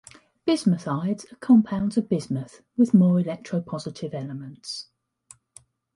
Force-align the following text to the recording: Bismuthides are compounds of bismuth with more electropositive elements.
Bismuthides 0.47 1.31
are 1.31 1.35
compounds 1.35 1.95
of 1.95 2.09
bismuth 2.09 2.63
with 2.75 2.91
more 2.91 3.19
electropositive 3.21 4.15
elements. 4.15 4.87